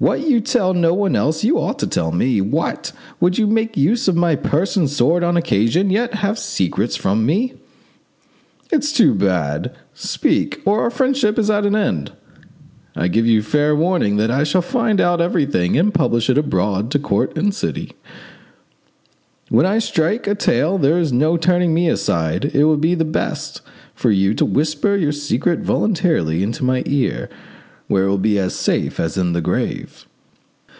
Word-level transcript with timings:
What 0.00 0.26
you 0.26 0.40
tell 0.40 0.72
no 0.72 0.94
one 0.94 1.14
else 1.14 1.44
you 1.44 1.58
ought 1.58 1.78
to 1.80 1.86
tell 1.86 2.10
me. 2.10 2.40
What! 2.40 2.90
would 3.20 3.36
you 3.36 3.46
make 3.46 3.76
use 3.76 4.08
of 4.08 4.16
my 4.16 4.34
purse 4.34 4.74
and 4.74 4.84
my 4.86 4.90
sword 4.90 5.22
on 5.22 5.36
occasion 5.36 5.82
and 5.82 5.92
yet 5.92 6.14
have 6.14 6.38
secrets 6.38 6.96
from 6.96 7.26
me? 7.26 7.52
It's 8.72 8.94
too 8.94 9.12
bad: 9.14 9.72
speak, 9.92 10.62
or 10.64 10.80
our 10.80 10.88
friendship 10.88 11.38
is 11.38 11.50
at 11.50 11.66
an 11.66 11.76
end! 11.76 12.12
I 12.96 13.08
give 13.08 13.26
you 13.26 13.42
fair 13.42 13.76
warning 13.76 14.16
that 14.16 14.30
I 14.30 14.42
shall 14.42 14.62
find 14.62 15.02
out 15.02 15.20
everything 15.20 15.76
and 15.76 15.92
publish 15.92 16.30
it 16.30 16.38
abroad 16.38 16.90
to 16.92 16.98
court 16.98 17.36
and 17.36 17.52
city: 17.54 17.92
when 19.50 19.66
I 19.66 19.78
strike 19.78 20.26
a 20.26 20.34
trail 20.34 20.78
there's 20.78 21.12
no 21.12 21.36
turning 21.36 21.74
me 21.74 21.90
aside. 21.90 22.46
It 22.54 22.64
will 22.64 22.78
be 22.78 22.94
best 22.94 23.60
for 23.94 24.10
you 24.10 24.32
to 24.32 24.46
whisper 24.46 24.96
your 24.96 25.12
secret 25.12 25.60
voluntarily 25.60 26.42
into 26.42 26.64
my 26.64 26.82
ear, 26.86 27.28
where 27.88 28.04
it 28.04 28.08
will 28.08 28.18
be 28.18 28.38
as 28.38 28.54
safe 28.54 29.00
as 29.00 29.16
in 29.16 29.32
the 29.32 29.40
grave." 29.40 30.06